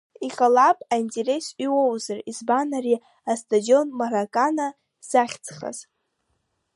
Иҟалап 0.27 0.77
интересс 1.01 1.47
иуоузар, 1.65 2.19
избан 2.31 2.69
ари 2.77 2.95
астадион 3.31 3.87
Маракана 3.97 4.67
захьӡхаз. 5.09 5.77